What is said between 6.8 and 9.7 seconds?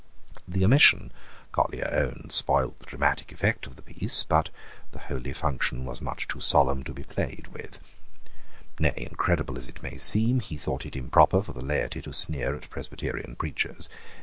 to be played with. Nay, incredible as